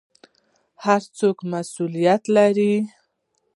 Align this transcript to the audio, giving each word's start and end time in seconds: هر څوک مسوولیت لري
هر 0.83 1.01
څوک 1.17 1.37
مسوولیت 1.51 2.23
لري 2.35 2.73